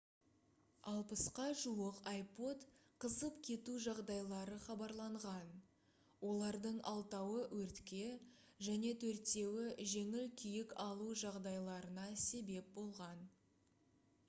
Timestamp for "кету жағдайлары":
3.47-4.55